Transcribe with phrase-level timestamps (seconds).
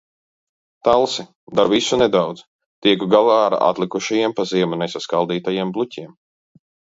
[0.85, 1.25] Talsi.
[1.59, 2.41] Daru visu nedaudz–
[2.87, 6.11] tieku galā ar atlikušajiem pa ziemu nesaskaldītajiem bluķiem.